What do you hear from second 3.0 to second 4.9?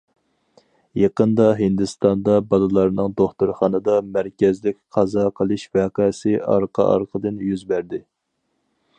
دوختۇرخانىدا مەركەزلىك